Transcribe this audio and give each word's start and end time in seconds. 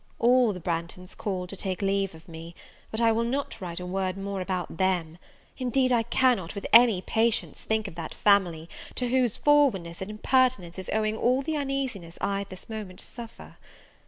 All 0.17 0.51
the 0.51 0.59
Branghtons 0.59 1.13
called 1.13 1.49
to 1.49 1.55
take 1.55 1.83
leave 1.83 2.15
of 2.15 2.27
me; 2.27 2.55
but 2.89 2.99
I 2.99 3.11
will 3.11 3.23
not 3.23 3.61
write 3.61 3.79
a 3.79 3.85
word 3.85 4.17
more 4.17 4.41
about 4.41 4.77
them: 4.77 5.19
indeed 5.59 5.91
I 5.91 6.01
cannot, 6.01 6.55
with 6.55 6.65
any 6.73 7.03
patience, 7.03 7.61
think 7.61 7.87
of 7.87 7.93
that 7.93 8.15
family, 8.15 8.67
to 8.95 9.09
whose 9.09 9.37
forwardness 9.37 10.01
and 10.01 10.09
impertinence 10.09 10.79
is 10.79 10.89
owing 10.91 11.15
all 11.15 11.43
the 11.43 11.55
uneasiness 11.55 12.17
I 12.19 12.41
at 12.41 12.49
this 12.49 12.67
moment 12.67 12.99
suffer! 12.99 13.57